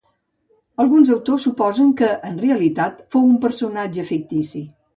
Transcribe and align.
Alguns 0.83 1.11
autors 1.15 1.45
suposen 1.49 1.93
que 2.01 2.09
en 2.31 2.41
realitat 2.47 3.07
fou 3.17 3.31
un 3.35 3.39
personatge 3.47 4.11
fictici. 4.13 4.67